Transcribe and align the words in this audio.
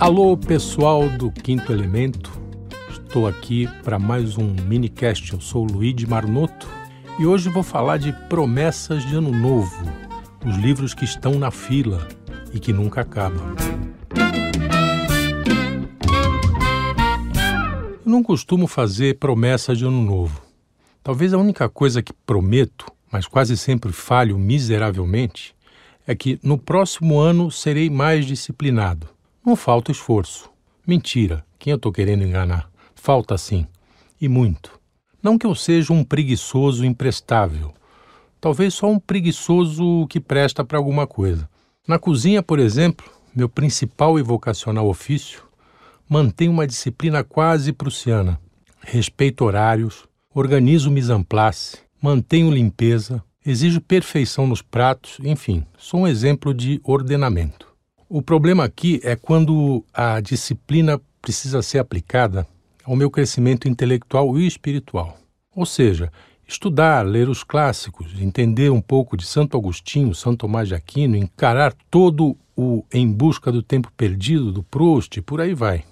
Alô, 0.00 0.36
pessoal 0.36 1.08
do 1.08 1.28
Quinto 1.28 1.72
Elemento. 1.72 2.30
Estou 2.88 3.26
aqui 3.26 3.66
para 3.82 3.98
mais 3.98 4.38
um 4.38 4.44
minicast. 4.46 5.32
Eu 5.32 5.40
sou 5.40 5.64
o 5.64 5.72
Luigi 5.72 6.06
Marnoto 6.06 6.68
e 7.18 7.26
hoje 7.26 7.50
vou 7.50 7.64
falar 7.64 7.96
de 7.96 8.12
Promessas 8.28 9.04
de 9.04 9.16
Ano 9.16 9.32
Novo, 9.32 9.84
os 10.46 10.56
livros 10.56 10.94
que 10.94 11.04
estão 11.04 11.32
na 11.34 11.50
fila 11.50 12.06
e 12.54 12.60
que 12.60 12.72
nunca 12.72 13.00
acabam. 13.00 13.56
Eu 18.06 18.12
não 18.12 18.22
costumo 18.22 18.68
fazer 18.68 19.18
promessas 19.18 19.76
de 19.76 19.84
Ano 19.84 20.04
Novo. 20.04 20.40
Talvez 21.02 21.34
a 21.34 21.38
única 21.38 21.68
coisa 21.68 22.00
que 22.00 22.12
prometo, 22.12 22.86
mas 23.10 23.26
quase 23.26 23.56
sempre 23.56 23.90
falho 23.90 24.38
miseravelmente, 24.38 25.56
é 26.06 26.14
que 26.14 26.38
no 26.40 26.56
próximo 26.56 27.18
ano 27.18 27.50
serei 27.50 27.90
mais 27.90 28.24
disciplinado 28.24 29.17
não 29.44 29.56
falta 29.56 29.92
esforço. 29.92 30.50
Mentira, 30.86 31.44
quem 31.58 31.70
eu 31.70 31.76
estou 31.76 31.92
querendo 31.92 32.24
enganar? 32.24 32.70
Falta 32.94 33.36
sim, 33.38 33.66
e 34.20 34.28
muito. 34.28 34.78
Não 35.22 35.36
que 35.36 35.46
eu 35.46 35.54
seja 35.54 35.92
um 35.92 36.04
preguiçoso 36.04 36.84
imprestável. 36.84 37.72
Talvez 38.40 38.74
só 38.74 38.88
um 38.88 38.98
preguiçoso 38.98 40.06
que 40.08 40.20
presta 40.20 40.64
para 40.64 40.78
alguma 40.78 41.06
coisa. 41.06 41.48
Na 41.86 41.98
cozinha, 41.98 42.42
por 42.42 42.58
exemplo, 42.58 43.04
meu 43.34 43.48
principal 43.48 44.18
e 44.18 44.22
vocacional 44.22 44.88
ofício, 44.88 45.42
mantenho 46.08 46.52
uma 46.52 46.66
disciplina 46.66 47.24
quase 47.24 47.72
prussiana. 47.72 48.40
Respeito 48.80 49.44
horários, 49.44 50.06
organizo 50.34 50.90
mise 50.90 51.12
en 51.12 51.22
place, 51.22 51.78
mantenho 52.00 52.50
limpeza, 52.50 53.22
exijo 53.44 53.80
perfeição 53.80 54.46
nos 54.46 54.62
pratos, 54.62 55.18
enfim, 55.22 55.66
sou 55.76 56.00
um 56.00 56.06
exemplo 56.06 56.54
de 56.54 56.80
ordenamento. 56.84 57.68
O 58.10 58.22
problema 58.22 58.64
aqui 58.64 59.00
é 59.04 59.14
quando 59.14 59.84
a 59.92 60.18
disciplina 60.20 60.98
precisa 61.20 61.60
ser 61.60 61.78
aplicada 61.78 62.48
ao 62.82 62.96
meu 62.96 63.10
crescimento 63.10 63.68
intelectual 63.68 64.38
e 64.38 64.46
espiritual. 64.46 65.18
Ou 65.54 65.66
seja, 65.66 66.10
estudar, 66.46 67.04
ler 67.04 67.28
os 67.28 67.44
clássicos, 67.44 68.18
entender 68.18 68.70
um 68.70 68.80
pouco 68.80 69.14
de 69.14 69.26
Santo 69.26 69.58
Agostinho, 69.58 70.14
Santo 70.14 70.38
Tomás 70.38 70.68
de 70.68 70.74
Aquino, 70.74 71.16
encarar 71.16 71.74
todo 71.90 72.34
o 72.56 72.82
Em 72.90 73.06
Busca 73.06 73.52
do 73.52 73.62
Tempo 73.62 73.92
Perdido 73.94 74.52
do 74.52 74.62
Proust 74.62 75.20
por 75.20 75.42
aí 75.42 75.52
vai. 75.52 75.84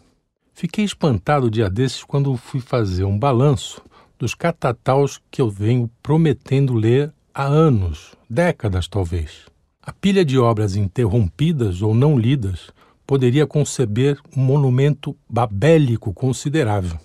Fiquei 0.55 0.87
espantado 0.87 1.51
dia 1.51 1.69
desses 1.69 2.03
quando 2.03 2.35
fui 2.39 2.61
fazer 2.61 3.05
um 3.05 3.19
balanço 3.19 3.83
dos 4.19 4.35
catataus 4.35 5.21
que 5.31 5.43
eu 5.43 5.51
venho 5.51 5.91
prometendo 6.03 6.73
ler 6.73 7.13
há 7.35 7.45
anos, 7.45 8.15
décadas 8.31 8.89
talvez. 8.89 9.55
A 9.87 9.93
pilha 9.93 10.25
de 10.25 10.37
obras 10.37 10.75
interrompidas 10.75 11.81
ou 11.81 11.95
não 11.95 12.19
lidas 12.19 12.73
poderia 13.07 13.47
conceber 13.47 14.19
um 14.37 14.41
monumento 14.41 15.17
babélico 15.31 16.13
considerável. 16.13 16.99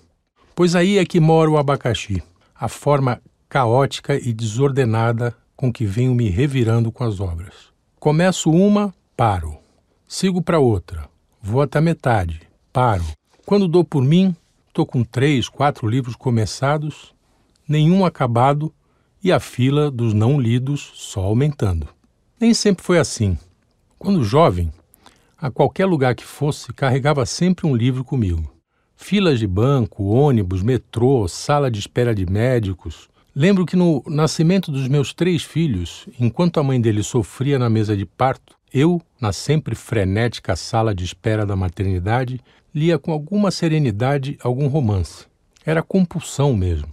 Pois 0.55 0.75
aí 0.75 0.97
é 0.97 1.05
que 1.05 1.19
mora 1.19 1.51
o 1.51 1.59
abacaxi, 1.59 2.23
a 2.55 2.67
forma 2.67 3.21
caótica 3.47 4.15
e 4.15 4.33
desordenada 4.33 5.37
com 5.55 5.71
que 5.71 5.85
venho 5.85 6.15
me 6.15 6.27
revirando 6.27 6.91
com 6.91 7.03
as 7.03 7.19
obras. 7.19 7.53
Começo 7.99 8.49
uma, 8.49 8.91
paro. 9.15 9.59
Sigo 10.07 10.41
para 10.41 10.57
outra. 10.57 11.07
Vou 11.39 11.61
até 11.61 11.79
metade, 11.79 12.41
paro. 12.73 13.05
Quando 13.45 13.67
dou 13.67 13.83
por 13.83 14.01
mim, 14.03 14.35
estou 14.67 14.87
com 14.87 15.03
três, 15.03 15.47
quatro 15.47 15.87
livros 15.87 16.15
começados, 16.15 17.13
nenhum 17.67 18.03
acabado 18.03 18.73
e 19.23 19.31
a 19.31 19.39
fila 19.39 19.91
dos 19.91 20.15
não 20.15 20.41
lidos 20.41 20.93
só 20.95 21.21
aumentando. 21.21 21.87
Nem 22.41 22.55
sempre 22.55 22.83
foi 22.83 22.97
assim. 22.97 23.37
Quando 23.99 24.23
jovem, 24.23 24.73
a 25.37 25.51
qualquer 25.51 25.85
lugar 25.85 26.15
que 26.15 26.25
fosse, 26.25 26.73
carregava 26.73 27.23
sempre 27.23 27.67
um 27.67 27.75
livro 27.75 28.03
comigo. 28.03 28.51
Filas 28.95 29.37
de 29.37 29.45
banco, 29.45 30.05
ônibus, 30.05 30.63
metrô, 30.63 31.27
sala 31.27 31.69
de 31.69 31.77
espera 31.77 32.15
de 32.15 32.25
médicos. 32.25 33.07
Lembro 33.35 33.63
que 33.63 33.75
no 33.75 34.03
nascimento 34.07 34.71
dos 34.71 34.87
meus 34.87 35.13
três 35.13 35.43
filhos, 35.43 36.07
enquanto 36.19 36.59
a 36.59 36.63
mãe 36.63 36.81
deles 36.81 37.05
sofria 37.05 37.59
na 37.59 37.69
mesa 37.69 37.95
de 37.95 38.07
parto, 38.07 38.55
eu, 38.73 38.99
na 39.19 39.31
sempre 39.31 39.75
frenética 39.75 40.55
sala 40.55 40.95
de 40.95 41.03
espera 41.03 41.45
da 41.45 41.55
maternidade, 41.55 42.41
lia 42.73 42.97
com 42.97 43.11
alguma 43.11 43.51
serenidade 43.51 44.35
algum 44.41 44.67
romance. 44.67 45.27
Era 45.63 45.83
compulsão 45.83 46.55
mesmo. 46.55 46.91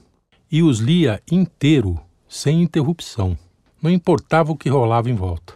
E 0.53 0.62
os 0.62 0.78
lia 0.78 1.22
inteiro, 1.31 1.98
sem 2.28 2.60
interrupção. 2.60 3.34
Não 3.81 3.91
importava 3.91 4.50
o 4.50 4.56
que 4.56 4.69
rolava 4.69 5.09
em 5.09 5.15
volta. 5.15 5.55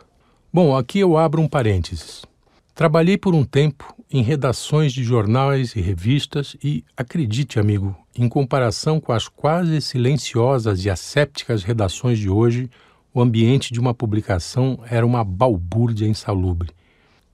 Bom, 0.53 0.77
aqui 0.77 1.00
eu 1.00 1.16
abro 1.16 1.43
um 1.43 1.49
parênteses. 1.49 2.25
Trabalhei 2.72 3.19
por 3.19 3.34
um 3.34 3.44
tempo 3.44 3.93
em 4.09 4.22
redações 4.22 4.93
de 4.93 5.03
jornais 5.03 5.75
e 5.75 5.81
revistas 5.81 6.56
e, 6.62 6.84
acredite, 6.97 7.59
amigo, 7.59 7.97
em 8.15 8.28
comparação 8.28 9.00
com 9.00 9.12
as 9.12 9.27
quase 9.27 9.81
silenciosas 9.81 10.84
e 10.84 10.91
assépticas 10.91 11.65
redações 11.65 12.16
de 12.16 12.31
hoje, 12.31 12.71
o 13.12 13.21
ambiente 13.21 13.72
de 13.72 13.81
uma 13.81 13.93
publicação 13.93 14.78
era 14.88 15.05
uma 15.05 15.25
balbúrdia 15.25 16.06
insalubre. 16.06 16.71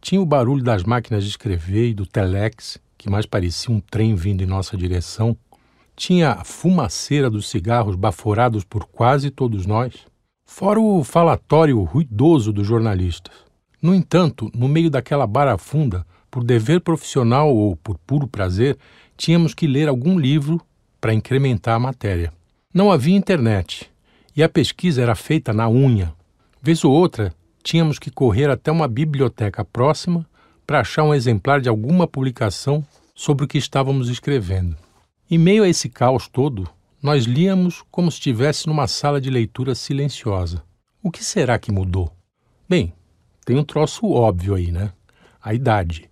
Tinha 0.00 0.22
o 0.22 0.26
barulho 0.26 0.64
das 0.64 0.84
máquinas 0.84 1.22
de 1.22 1.28
escrever 1.28 1.90
e 1.90 1.94
do 1.94 2.06
telex, 2.06 2.78
que 2.96 3.10
mais 3.10 3.26
parecia 3.26 3.74
um 3.74 3.80
trem 3.80 4.14
vindo 4.14 4.42
em 4.42 4.46
nossa 4.46 4.74
direção. 4.74 5.36
Tinha 5.94 6.32
a 6.32 6.44
fumaceira 6.44 7.28
dos 7.28 7.50
cigarros 7.50 7.94
baforados 7.94 8.64
por 8.64 8.86
quase 8.86 9.30
todos 9.30 9.66
nós 9.66 10.06
Fora 10.50 10.80
o 10.80 11.04
falatório 11.04 11.80
ruidoso 11.82 12.52
dos 12.54 12.66
jornalistas. 12.66 13.34
No 13.80 13.94
entanto, 13.94 14.50
no 14.54 14.66
meio 14.66 14.90
daquela 14.90 15.26
barafunda, 15.26 16.06
por 16.30 16.42
dever 16.42 16.80
profissional 16.80 17.54
ou 17.54 17.76
por 17.76 17.96
puro 17.98 18.26
prazer, 18.26 18.76
tínhamos 19.16 19.54
que 19.54 19.68
ler 19.68 19.88
algum 19.88 20.18
livro 20.18 20.60
para 21.00 21.12
incrementar 21.12 21.76
a 21.76 21.78
matéria. 21.78 22.32
Não 22.74 22.90
havia 22.90 23.14
internet 23.14 23.88
e 24.34 24.42
a 24.42 24.48
pesquisa 24.48 25.02
era 25.02 25.14
feita 25.14 25.52
na 25.52 25.68
unha. 25.68 26.12
Vez 26.60 26.82
ou 26.82 26.92
outra, 26.92 27.32
tínhamos 27.62 27.98
que 27.98 28.10
correr 28.10 28.50
até 28.50 28.72
uma 28.72 28.88
biblioteca 28.88 29.64
próxima 29.64 30.26
para 30.66 30.80
achar 30.80 31.04
um 31.04 31.14
exemplar 31.14 31.60
de 31.60 31.68
alguma 31.68 32.06
publicação 32.08 32.84
sobre 33.14 33.44
o 33.44 33.48
que 33.48 33.58
estávamos 33.58 34.08
escrevendo. 34.08 34.76
Em 35.30 35.38
meio 35.38 35.62
a 35.62 35.68
esse 35.68 35.90
caos 35.90 36.26
todo, 36.26 36.68
nós 37.08 37.24
líamos 37.24 37.82
como 37.90 38.10
se 38.10 38.18
estivesse 38.18 38.66
numa 38.66 38.86
sala 38.86 39.18
de 39.18 39.30
leitura 39.30 39.74
silenciosa. 39.74 40.62
O 41.02 41.10
que 41.10 41.24
será 41.24 41.58
que 41.58 41.72
mudou? 41.72 42.12
Bem, 42.68 42.92
tem 43.46 43.56
um 43.56 43.64
troço 43.64 44.12
óbvio 44.12 44.54
aí, 44.54 44.70
né? 44.70 44.92
A 45.42 45.54
idade. 45.54 46.10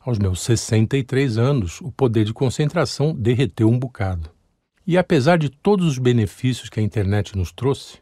Aos 0.00 0.18
meus 0.18 0.40
63 0.40 1.36
anos, 1.36 1.82
o 1.82 1.92
poder 1.92 2.24
de 2.24 2.32
concentração 2.32 3.14
derreteu 3.14 3.68
um 3.68 3.78
bocado. 3.78 4.30
E 4.86 4.96
apesar 4.96 5.36
de 5.36 5.50
todos 5.50 5.86
os 5.86 5.98
benefícios 5.98 6.70
que 6.70 6.80
a 6.80 6.82
internet 6.82 7.36
nos 7.36 7.52
trouxe, 7.52 7.98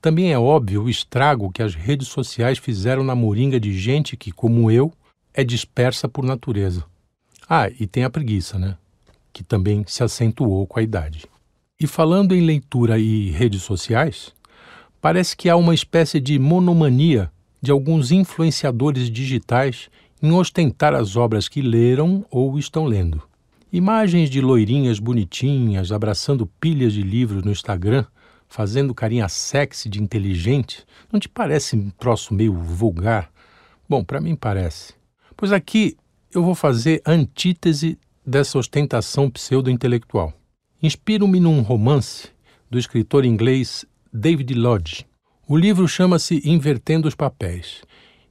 também 0.00 0.32
é 0.32 0.38
óbvio 0.38 0.84
o 0.84 0.88
estrago 0.88 1.50
que 1.50 1.60
as 1.60 1.74
redes 1.74 2.06
sociais 2.06 2.56
fizeram 2.58 3.02
na 3.02 3.16
moringa 3.16 3.58
de 3.58 3.76
gente 3.76 4.16
que, 4.16 4.30
como 4.30 4.70
eu, 4.70 4.92
é 5.34 5.42
dispersa 5.42 6.08
por 6.08 6.24
natureza. 6.24 6.84
Ah, 7.48 7.68
e 7.68 7.84
tem 7.84 8.04
a 8.04 8.10
preguiça, 8.10 8.60
né? 8.60 8.78
Que 9.32 9.42
também 9.42 9.82
se 9.88 10.04
acentuou 10.04 10.68
com 10.68 10.78
a 10.78 10.82
idade. 10.84 11.26
E 11.80 11.86
falando 11.86 12.34
em 12.34 12.42
leitura 12.42 12.98
e 12.98 13.30
redes 13.30 13.62
sociais, 13.62 14.34
parece 15.00 15.34
que 15.34 15.48
há 15.48 15.56
uma 15.56 15.72
espécie 15.72 16.20
de 16.20 16.38
monomania 16.38 17.32
de 17.62 17.70
alguns 17.70 18.12
influenciadores 18.12 19.10
digitais 19.10 19.88
em 20.22 20.30
ostentar 20.30 20.94
as 20.94 21.16
obras 21.16 21.48
que 21.48 21.62
leram 21.62 22.22
ou 22.30 22.58
estão 22.58 22.84
lendo. 22.84 23.22
Imagens 23.72 24.28
de 24.28 24.42
loirinhas 24.42 24.98
bonitinhas 24.98 25.90
abraçando 25.90 26.44
pilhas 26.60 26.92
de 26.92 27.02
livros 27.02 27.42
no 27.42 27.50
Instagram, 27.50 28.04
fazendo 28.46 28.94
carinha 28.94 29.26
sexy 29.26 29.88
de 29.88 30.02
inteligente, 30.02 30.84
não 31.10 31.18
te 31.18 31.30
parece 31.30 31.76
um 31.76 31.88
troço 31.88 32.34
meio 32.34 32.52
vulgar? 32.52 33.30
Bom, 33.88 34.04
para 34.04 34.20
mim 34.20 34.36
parece. 34.36 34.92
Pois 35.34 35.50
aqui 35.50 35.96
eu 36.30 36.42
vou 36.42 36.54
fazer 36.54 37.00
a 37.06 37.12
antítese 37.12 37.98
dessa 38.26 38.58
ostentação 38.58 39.30
pseudo-intelectual. 39.30 40.34
Inspiro-me 40.82 41.38
num 41.38 41.60
romance 41.60 42.30
do 42.70 42.78
escritor 42.78 43.26
inglês 43.26 43.84
David 44.10 44.54
Lodge. 44.54 45.06
O 45.46 45.54
livro 45.54 45.86
chama-se 45.86 46.40
Invertendo 46.42 47.06
os 47.06 47.14
Papéis 47.14 47.82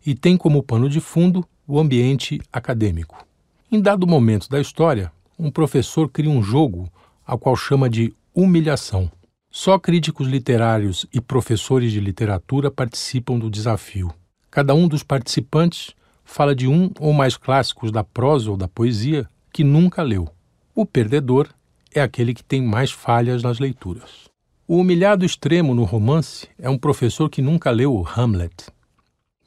e 0.04 0.16
tem 0.16 0.36
como 0.36 0.64
pano 0.64 0.90
de 0.90 1.00
fundo 1.00 1.48
o 1.68 1.80
ambiente 1.80 2.42
acadêmico. 2.52 3.24
Em 3.72 3.80
dado 3.80 4.08
momento 4.08 4.50
da 4.50 4.60
história, 4.60 5.12
um 5.38 5.52
professor 5.52 6.10
cria 6.10 6.32
um 6.32 6.42
jogo 6.42 6.92
ao 7.24 7.38
qual 7.38 7.56
chama 7.56 7.88
de 7.88 8.12
humilhação. 8.34 9.12
Só 9.52 9.78
críticos 9.78 10.28
literários 10.28 11.06
e 11.14 11.22
professores 11.22 11.92
de 11.92 12.00
literatura 12.00 12.72
participam 12.72 13.38
do 13.38 13.48
desafio. 13.48 14.12
Cada 14.50 14.74
um 14.74 14.88
dos 14.88 15.04
participantes 15.04 15.94
fala 16.26 16.56
de 16.56 16.68
um 16.68 16.90
ou 17.00 17.14
mais 17.14 17.38
clássicos 17.38 17.92
da 17.92 18.04
prosa 18.04 18.50
ou 18.50 18.58
da 18.58 18.68
poesia 18.68 19.30
que 19.54 19.64
nunca 19.64 20.02
leu. 20.02 20.28
O 20.74 20.84
perdedor 20.84 21.48
é 21.94 22.02
aquele 22.02 22.34
que 22.34 22.44
tem 22.44 22.62
mais 22.62 22.92
falhas 22.92 23.44
nas 23.44 23.60
leituras. 23.60 24.30
O 24.68 24.78
humilhado 24.78 25.26
extremo 25.26 25.74
no 25.74 25.84
romance 25.84 26.48
é 26.60 26.70
um 26.70 26.78
professor 26.78 27.30
que 27.30 27.42
nunca 27.42 27.72
leu 27.72 28.06
Hamlet. 28.16 28.68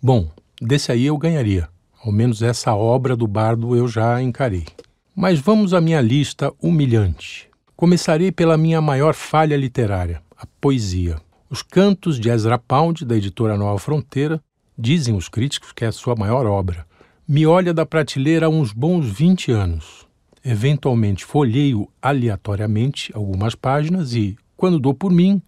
Bom, 0.03 0.29
desse 0.61 0.91
aí 0.91 1.07
eu 1.07 1.17
ganharia. 1.17 1.69
Ao 2.05 2.11
menos 2.11 2.43
essa 2.43 2.75
obra 2.75 3.15
do 3.15 3.29
bardo 3.29 3.77
eu 3.77 3.87
já 3.87 4.21
encarei. 4.21 4.67
Mas 5.15 5.39
vamos 5.39 5.73
à 5.73 5.81
minha 5.81 6.01
lista 6.01 6.53
humilhante. 6.61 7.49
Começarei 7.77 8.33
pela 8.33 8.57
minha 8.57 8.81
maior 8.81 9.15
falha 9.15 9.57
literária, 9.57 10.21
a 10.37 10.47
poesia. 10.61 11.21
Os 11.49 11.63
Cantos 11.63 12.19
de 12.19 12.29
Ezra 12.29 12.59
Pound, 12.59 13.05
da 13.05 13.17
editora 13.17 13.57
Nova 13.57 13.79
Fronteira, 13.79 14.43
dizem 14.77 15.15
os 15.15 15.29
críticos 15.29 15.71
que 15.71 15.85
é 15.85 15.89
a 15.89 15.93
sua 15.93 16.17
maior 16.17 16.47
obra. 16.47 16.85
Me 17.29 17.47
olha 17.47 17.73
da 17.73 17.87
prateleira 17.87 18.47
há 18.47 18.49
uns 18.49 18.73
bons 18.73 19.07
20 19.07 19.53
anos. 19.53 20.07
Eventualmente 20.45 21.25
folheio 21.25 21.89
aleatoriamente 22.01 23.13
algumas 23.15 23.55
páginas 23.55 24.15
e, 24.15 24.37
quando 24.57 24.79
dou 24.79 24.93
por 24.93 25.13
mim, 25.13 25.41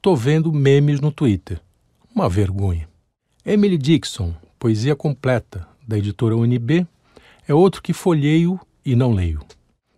tô 0.00 0.16
vendo 0.16 0.52
memes 0.52 1.00
no 1.00 1.12
Twitter. 1.12 1.60
Uma 2.14 2.28
vergonha. 2.28 2.88
Emily 3.44 3.76
Dixon, 3.76 4.34
Poesia 4.58 4.96
Completa, 4.96 5.66
da 5.86 5.98
editora 5.98 6.36
UNB, 6.36 6.86
é 7.46 7.54
outro 7.54 7.82
que 7.82 7.92
folheio 7.92 8.58
e 8.84 8.94
não 8.94 9.12
leio. 9.12 9.40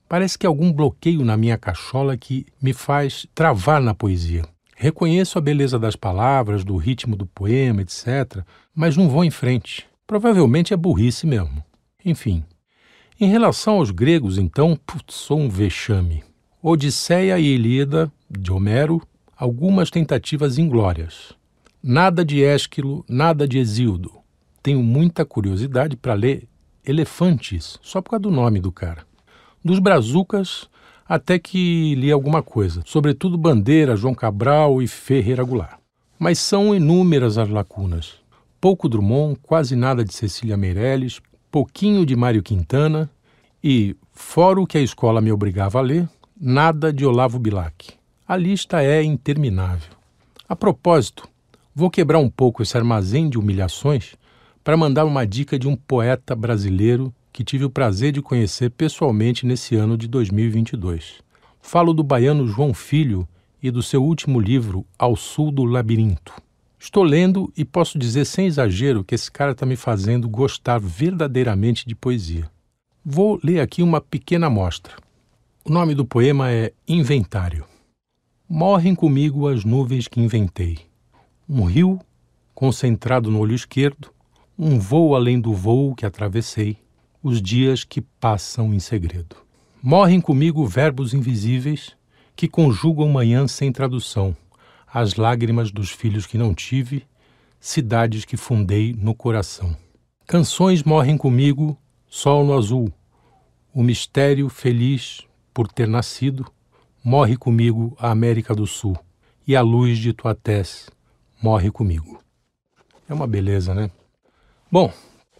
Parece 0.08 0.38
que 0.38 0.46
algum 0.46 0.72
bloqueio 0.72 1.24
na 1.24 1.36
minha 1.36 1.56
cachola 1.56 2.16
que 2.16 2.44
me 2.60 2.72
faz 2.72 3.26
travar 3.34 3.80
na 3.80 3.94
poesia. 3.94 4.44
Reconheço 4.76 5.38
a 5.38 5.40
beleza 5.40 5.78
das 5.78 5.96
palavras, 5.96 6.64
do 6.64 6.76
ritmo 6.76 7.14
do 7.14 7.26
poema, 7.26 7.82
etc., 7.82 8.44
mas 8.74 8.96
não 8.96 9.08
vou 9.08 9.24
em 9.24 9.30
frente. 9.30 9.86
Provavelmente 10.06 10.74
é 10.74 10.76
burrice 10.76 11.26
mesmo. 11.26 11.64
Enfim. 12.04 12.44
Em 13.22 13.28
relação 13.28 13.74
aos 13.74 13.92
gregos, 13.92 14.36
então, 14.36 14.76
putz, 14.84 15.14
sou 15.14 15.38
um 15.38 15.48
vexame. 15.48 16.24
Odisseia 16.60 17.38
e 17.38 17.54
Ilíada, 17.54 18.12
de 18.28 18.50
Homero, 18.50 19.00
algumas 19.36 19.90
tentativas 19.90 20.58
inglórias. 20.58 21.32
Nada 21.80 22.24
de 22.24 22.42
Ésquilo, 22.42 23.04
nada 23.08 23.46
de 23.46 23.58
Exildo. 23.58 24.10
Tenho 24.60 24.82
muita 24.82 25.24
curiosidade 25.24 25.96
para 25.96 26.14
ler 26.14 26.48
Elefantes, 26.84 27.78
só 27.80 28.02
por 28.02 28.10
causa 28.10 28.22
do 28.22 28.30
nome 28.32 28.58
do 28.58 28.72
cara. 28.72 29.06
Dos 29.64 29.78
Brazucas, 29.78 30.68
até 31.08 31.38
que 31.38 31.94
li 31.94 32.10
alguma 32.10 32.42
coisa, 32.42 32.82
sobretudo 32.84 33.38
Bandeira, 33.38 33.94
João 33.94 34.16
Cabral 34.16 34.82
e 34.82 34.88
Ferreira 34.88 35.44
Goulart. 35.44 35.78
Mas 36.18 36.40
são 36.40 36.74
inúmeras 36.74 37.38
as 37.38 37.48
lacunas. 37.48 38.14
Pouco 38.60 38.88
Drummond, 38.88 39.38
quase 39.40 39.76
nada 39.76 40.04
de 40.04 40.12
Cecília 40.12 40.56
Meirelles, 40.56 41.20
pouquinho 41.52 42.04
de 42.04 42.16
Mário 42.16 42.42
Quintana 42.42 43.08
e, 43.62 43.96
fora 44.12 44.60
o 44.60 44.66
que 44.66 44.78
a 44.78 44.82
escola 44.82 45.20
me 45.20 45.30
obrigava 45.30 45.78
a 45.78 45.82
ler, 45.82 46.08
nada 46.40 46.92
de 46.92 47.06
Olavo 47.06 47.38
Bilac. 47.38 47.94
A 48.26 48.36
lista 48.36 48.82
é 48.82 49.02
interminável. 49.02 49.92
A 50.48 50.56
propósito, 50.56 51.28
vou 51.74 51.90
quebrar 51.90 52.18
um 52.18 52.28
pouco 52.28 52.62
esse 52.62 52.76
armazém 52.76 53.28
de 53.28 53.38
humilhações 53.38 54.14
para 54.64 54.76
mandar 54.76 55.04
uma 55.04 55.26
dica 55.26 55.58
de 55.58 55.68
um 55.68 55.76
poeta 55.76 56.34
brasileiro 56.34 57.14
que 57.32 57.44
tive 57.44 57.64
o 57.64 57.70
prazer 57.70 58.12
de 58.12 58.20
conhecer 58.20 58.70
pessoalmente 58.70 59.46
nesse 59.46 59.76
ano 59.76 59.96
de 59.96 60.06
2022. 60.08 61.22
Falo 61.60 61.94
do 61.94 62.02
baiano 62.02 62.46
João 62.46 62.74
Filho 62.74 63.26
e 63.62 63.70
do 63.70 63.82
seu 63.82 64.02
último 64.04 64.40
livro, 64.40 64.84
Ao 64.98 65.14
Sul 65.16 65.52
do 65.52 65.64
Labirinto. 65.64 66.32
Estou 66.78 67.04
lendo 67.04 67.52
e 67.56 67.64
posso 67.64 67.96
dizer 67.96 68.24
sem 68.24 68.46
exagero 68.46 69.04
que 69.04 69.14
esse 69.14 69.30
cara 69.30 69.52
está 69.52 69.64
me 69.64 69.76
fazendo 69.76 70.28
gostar 70.28 70.80
verdadeiramente 70.80 71.86
de 71.86 71.94
poesia. 71.94 72.50
Vou 73.04 73.40
ler 73.42 73.58
aqui 73.58 73.82
uma 73.82 74.00
pequena 74.00 74.46
amostra. 74.46 74.94
O 75.64 75.72
nome 75.72 75.92
do 75.92 76.04
poema 76.04 76.52
é 76.52 76.72
Inventário. 76.86 77.66
Morrem 78.48 78.94
comigo 78.94 79.48
as 79.48 79.64
nuvens 79.64 80.06
que 80.06 80.20
inventei. 80.20 80.78
Um 81.48 81.64
rio 81.64 81.98
concentrado 82.54 83.28
no 83.28 83.40
olho 83.40 83.56
esquerdo, 83.56 84.12
um 84.56 84.78
voo 84.78 85.16
além 85.16 85.40
do 85.40 85.52
voo 85.52 85.96
que 85.96 86.06
atravessei, 86.06 86.78
os 87.20 87.42
dias 87.42 87.82
que 87.82 88.00
passam 88.00 88.72
em 88.72 88.78
segredo. 88.78 89.34
Morrem 89.82 90.20
comigo 90.20 90.64
verbos 90.64 91.12
invisíveis 91.12 91.96
que 92.36 92.46
conjugam 92.46 93.08
manhã 93.08 93.48
sem 93.48 93.72
tradução, 93.72 94.36
as 94.86 95.16
lágrimas 95.16 95.72
dos 95.72 95.90
filhos 95.90 96.24
que 96.24 96.38
não 96.38 96.54
tive, 96.54 97.04
cidades 97.58 98.24
que 98.24 98.36
fundei 98.36 98.94
no 98.96 99.12
coração. 99.12 99.76
Canções 100.24 100.84
morrem 100.84 101.18
comigo, 101.18 101.76
sol 102.14 102.44
no 102.44 102.52
azul, 102.52 102.92
o 103.72 103.82
mistério 103.82 104.50
feliz 104.50 105.22
por 105.52 105.66
ter 105.66 105.88
nascido, 105.88 106.46
morre 107.02 107.38
comigo 107.38 107.96
a 107.98 108.10
América 108.10 108.54
do 108.54 108.66
Sul, 108.66 108.94
e 109.48 109.56
a 109.56 109.62
luz 109.62 109.96
de 109.96 110.12
tua 110.12 110.34
tez 110.34 110.90
morre 111.42 111.70
comigo. 111.70 112.20
É 113.08 113.14
uma 113.14 113.26
beleza, 113.26 113.72
né? 113.72 113.90
Bom, 114.70 114.92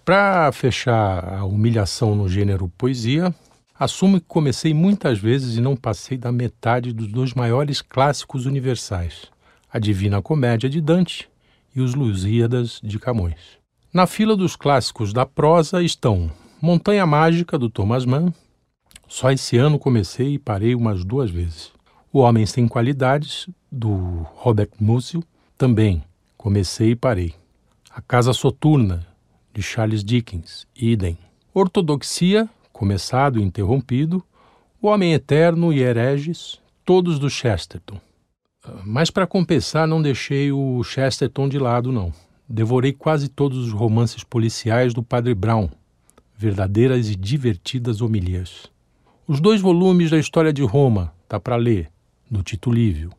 para 0.03 0.51
fechar 0.51 1.41
a 1.41 1.45
humilhação 1.45 2.15
no 2.15 2.27
gênero 2.27 2.73
poesia, 2.79 3.35
assumo 3.79 4.19
que 4.19 4.27
comecei 4.27 4.73
muitas 4.73 5.19
vezes 5.19 5.59
e 5.59 5.61
não 5.61 5.77
passei 5.77 6.17
da 6.17 6.33
metade 6.33 6.91
dos 6.95 7.09
dois 7.09 7.35
maiores 7.35 7.83
clássicos 7.83 8.47
universais, 8.47 9.31
a 9.71 9.79
Divina 9.79 10.23
Comédia 10.23 10.71
de 10.71 10.81
Dante 10.81 11.29
e 11.77 11.83
os 11.83 11.95
Lusíadas 11.95 12.81
de 12.83 12.99
Camões. 12.99 13.61
Na 13.93 14.07
fila 14.07 14.35
dos 14.35 14.57
clássicos 14.57 15.13
da 15.13 15.27
prosa 15.27 15.83
estão 15.83 16.33
Montanha 16.65 17.05
Mágica, 17.05 17.59
do 17.59 17.69
Thomas 17.69 18.05
Mann. 18.05 18.33
Só 19.09 19.33
esse 19.33 19.57
ano 19.57 19.81
comecei 19.81 20.35
e 20.35 20.39
parei 20.39 20.77
umas 20.77 21.05
duas 21.05 21.29
vezes. 21.29 21.73
O 22.13 22.21
Homem 22.21 22.47
Sem 22.47 22.69
Qualidades, 22.69 23.49
do 23.69 24.25
Robert 24.37 24.71
Musil, 24.79 25.25
também 25.59 26.05
comecei 26.37 26.93
e 26.93 26.95
parei. 26.95 27.35
A 27.91 28.01
Casa 28.01 28.33
Soturna, 28.33 29.05
de 29.53 29.61
Charles 29.61 30.05
Dickens, 30.05 30.65
idem. 30.77 31.19
Ortodoxia, 31.53 32.49
começado 32.73 33.41
e 33.41 33.43
interrompido, 33.43 34.25
O 34.81 34.87
Homem 34.87 35.15
Eterno 35.15 35.73
e 35.73 35.81
Hereges, 35.81 36.61
todos 36.85 37.19
do 37.19 37.29
Chesterton. 37.29 38.01
Mas 38.85 39.11
para 39.11 39.27
compensar, 39.27 39.89
não 39.89 40.01
deixei 40.01 40.53
o 40.53 40.81
Chesterton 40.85 41.49
de 41.49 41.59
lado, 41.59 41.91
não. 41.91 42.13
Devorei 42.49 42.93
quase 42.93 43.29
todos 43.29 43.59
os 43.59 43.73
romances 43.73 44.23
policiais 44.23 44.95
do 44.95 45.03
Padre 45.03 45.35
Brown, 45.35 45.69
verdadeiras 46.43 47.09
e 47.09 47.15
divertidas 47.15 48.01
homilias. 48.01 48.69
Os 49.29 49.41
dois 49.41 49.61
volumes 49.61 50.11
da 50.11 50.19
História 50.19 50.53
de 50.53 50.65
Roma, 50.65 51.15
tá 51.29 51.39
para 51.39 51.55
ler, 51.55 51.89
do 52.29 52.43
Tito 52.43 52.69
Livio. 52.69 53.13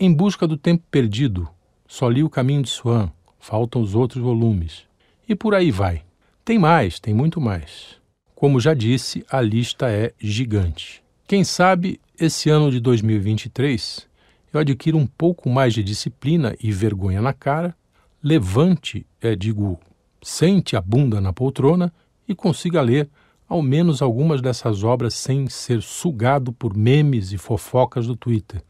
Em 0.00 0.10
Busca 0.10 0.46
do 0.46 0.56
Tempo 0.56 0.82
Perdido, 0.90 1.46
só 1.86 2.08
li 2.08 2.24
O 2.24 2.30
Caminho 2.30 2.62
de 2.62 2.70
Swan, 2.70 3.10
faltam 3.38 3.82
os 3.82 3.94
outros 3.94 4.22
volumes. 4.22 4.84
E 5.28 5.34
por 5.34 5.54
aí 5.54 5.70
vai. 5.70 6.02
Tem 6.42 6.58
mais, 6.58 6.98
tem 6.98 7.12
muito 7.12 7.38
mais. 7.38 7.98
Como 8.34 8.58
já 8.58 8.72
disse, 8.72 9.22
a 9.30 9.42
lista 9.42 9.90
é 9.90 10.14
gigante. 10.18 11.02
Quem 11.28 11.44
sabe 11.44 12.00
esse 12.18 12.48
ano 12.48 12.70
de 12.70 12.80
2023 12.80 14.08
eu 14.54 14.58
adquiro 14.58 14.96
um 14.96 15.06
pouco 15.06 15.50
mais 15.50 15.74
de 15.74 15.84
disciplina 15.84 16.56
e 16.62 16.72
vergonha 16.72 17.20
na 17.20 17.34
cara, 17.34 17.76
levante, 18.22 19.06
é, 19.20 19.36
digo, 19.36 19.78
sente 20.22 20.76
a 20.76 20.80
bunda 20.80 21.20
na 21.20 21.32
poltrona 21.32 21.92
e 22.30 22.34
consiga 22.34 22.80
ler 22.80 23.10
ao 23.48 23.60
menos 23.60 24.00
algumas 24.00 24.40
dessas 24.40 24.84
obras 24.84 25.14
sem 25.14 25.48
ser 25.48 25.82
sugado 25.82 26.52
por 26.52 26.76
memes 26.76 27.32
e 27.32 27.38
fofocas 27.38 28.06
do 28.06 28.14
Twitter. 28.14 28.62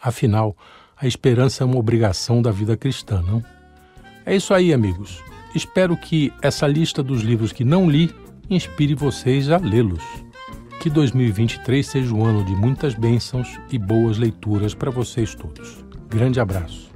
Afinal, 0.00 0.56
a 0.96 1.04
esperança 1.04 1.64
é 1.64 1.66
uma 1.66 1.78
obrigação 1.78 2.40
da 2.40 2.52
vida 2.52 2.76
cristã, 2.76 3.20
não? 3.20 3.44
É 4.24 4.36
isso 4.36 4.54
aí, 4.54 4.72
amigos. 4.72 5.20
Espero 5.52 5.96
que 5.96 6.32
essa 6.40 6.68
lista 6.68 7.02
dos 7.02 7.22
livros 7.22 7.52
que 7.52 7.64
não 7.64 7.90
li 7.90 8.14
inspire 8.48 8.94
vocês 8.94 9.50
a 9.50 9.56
lê-los. 9.56 10.04
Que 10.80 10.88
2023 10.88 11.84
seja 11.84 12.14
um 12.14 12.24
ano 12.24 12.44
de 12.44 12.54
muitas 12.54 12.94
bênçãos 12.94 13.58
e 13.70 13.78
boas 13.78 14.16
leituras 14.16 14.74
para 14.74 14.90
vocês 14.92 15.34
todos. 15.34 15.84
Grande 16.08 16.38
abraço. 16.38 16.92